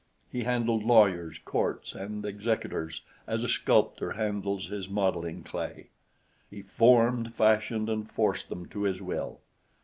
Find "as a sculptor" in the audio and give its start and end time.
3.27-4.13